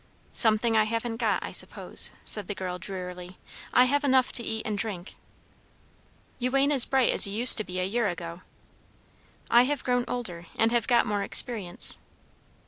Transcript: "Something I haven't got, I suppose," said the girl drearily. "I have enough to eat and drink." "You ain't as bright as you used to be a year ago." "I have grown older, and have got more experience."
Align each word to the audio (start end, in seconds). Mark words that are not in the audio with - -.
"Something 0.33 0.75
I 0.75 0.85
haven't 0.85 1.17
got, 1.17 1.43
I 1.43 1.51
suppose," 1.51 2.09
said 2.25 2.47
the 2.47 2.55
girl 2.55 2.79
drearily. 2.79 3.37
"I 3.71 3.83
have 3.83 4.03
enough 4.03 4.31
to 4.31 4.41
eat 4.43 4.65
and 4.65 4.75
drink." 4.75 5.13
"You 6.39 6.57
ain't 6.57 6.71
as 6.71 6.85
bright 6.87 7.13
as 7.13 7.27
you 7.27 7.33
used 7.33 7.55
to 7.59 7.63
be 7.63 7.79
a 7.79 7.85
year 7.85 8.07
ago." 8.07 8.41
"I 9.51 9.65
have 9.65 9.83
grown 9.83 10.05
older, 10.07 10.47
and 10.55 10.71
have 10.71 10.87
got 10.87 11.05
more 11.05 11.21
experience." 11.21 11.99